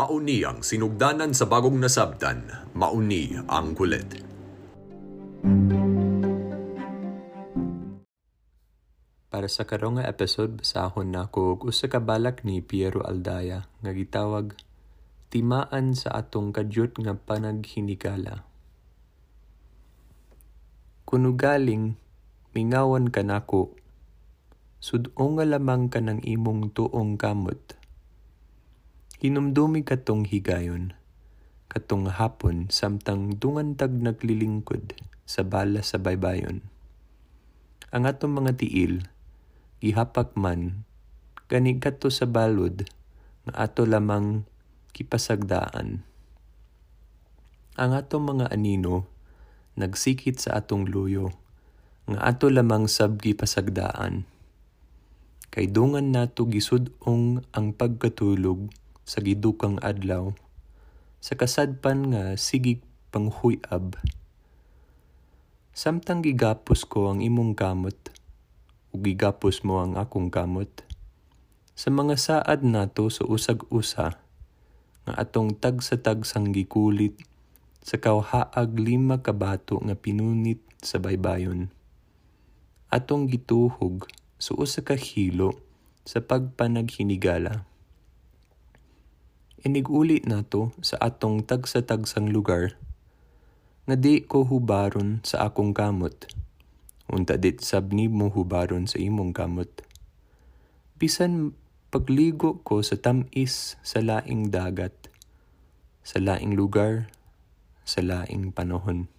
[0.00, 4.08] Mauni ang sinugdanan sa bagong nasabtan, mauni ang kulit.
[9.28, 13.92] Para sa karong nga episode, basahon na ko usa ka balak ni Piero Aldaya nga
[13.92, 14.56] gitawag
[15.28, 18.48] Timaan sa atong kadyot nga panaghinigala.
[21.04, 22.00] Kuno galing
[22.56, 23.76] mingawan ka nako
[24.80, 27.79] sudo nga lamang ka ng imong tuong kamot.
[29.20, 30.96] Hinumdumi katong higayon,
[31.68, 34.96] katong hapon samtang dungantag naglilingkod
[35.28, 36.64] sa bala sa baybayon.
[37.92, 39.04] Ang atong mga tiil,
[39.84, 40.88] gihapak man,
[41.52, 42.88] gani kato sa balod,
[43.44, 44.48] nga ato lamang
[44.96, 46.00] kipasagdaan.
[47.76, 49.04] Ang atong mga anino,
[49.76, 51.28] nagsikit sa atong luyo,
[52.08, 54.24] nga ato lamang sab gipasagdaan.
[55.52, 58.72] Kay dungan nato gisudong ang pagkatulog
[59.10, 60.30] sa gidukang adlaw,
[61.18, 62.78] sa kasadpan nga sigig
[63.10, 63.98] panghuyab.
[65.74, 67.98] Samtang gigapos ko ang imong kamot,
[68.94, 70.70] ug gigapos mo ang akong kamot.
[71.74, 74.14] Sa mga saad nato sa usag-usa,
[75.02, 77.18] nga atong tag sa tag sang gikulit,
[77.82, 81.74] sa kawhaag lima ka bato nga pinunit sa baybayon.
[82.94, 84.06] Atong gituhog
[84.38, 85.58] sa usa ka hilo
[86.06, 87.69] sa pagpanaghinigala.
[89.60, 92.80] Iniguli nato sa atong tag sa tag sang lugar,
[93.84, 96.16] nga di ko hubaron sa akong kamot.
[97.12, 99.68] Unta dit sabni mo hubaron sa imong kamot.
[100.96, 101.52] Bisan
[101.92, 104.96] pagligo ko sa tamis sa laing dagat,
[106.00, 107.12] sa laing lugar,
[107.84, 109.12] sa laing panahon.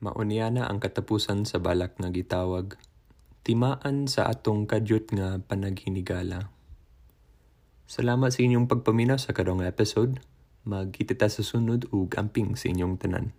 [0.00, 2.80] Mauniana ang katapusan sa balak nga gitawag,
[3.44, 6.61] timaan sa atong kadyot nga panaghinigala.
[7.92, 10.16] Salamat sa inyong pagpaminaw sa karong episode.
[10.64, 13.36] Magkita ta sa sunod ug amping sa inyong tanan.